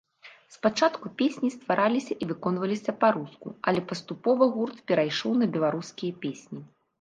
Спачатку 0.53 1.09
песні 1.19 1.49
ствараліся 1.55 2.17
і 2.25 2.27
выконваліся 2.31 2.95
па-руску, 3.03 3.53
але 3.73 3.79
паступова 3.93 4.49
гурт 4.57 4.77
перайшоў 4.89 5.31
на 5.43 5.51
беларускія 5.59 6.19
песні. 6.27 6.59